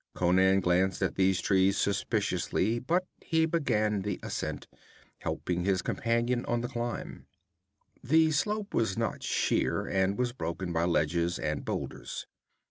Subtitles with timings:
[0.15, 4.65] Conan glanced at these trees suspiciously, but he began the ascent,
[5.19, 7.27] helping his companion on the climb.
[8.03, 12.25] The slope was not sheer, and was broken by ledges and boulders.